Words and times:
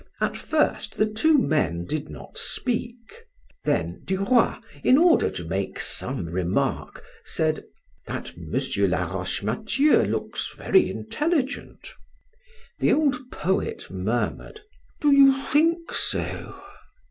At 0.19 0.35
first 0.35 0.97
the 0.97 1.05
two 1.05 1.37
men 1.37 1.85
did 1.85 2.09
not 2.09 2.35
speak. 2.35 3.21
Then 3.65 4.01
Duroy, 4.03 4.55
in 4.83 4.97
order 4.97 5.29
to 5.29 5.45
make 5.45 5.79
some 5.79 6.25
remark, 6.25 7.03
said: 7.23 7.65
"That 8.07 8.31
M. 8.35 8.51
Laroche 8.89 9.43
Mathieu 9.43 10.01
looks 10.01 10.55
very 10.55 10.89
intelligent." 10.89 11.93
The 12.79 12.91
old 12.93 13.29
poet 13.29 13.91
murmured: 13.91 14.61
"Do 15.01 15.13
you 15.13 15.33
think 15.39 15.93
so?" 15.93 16.59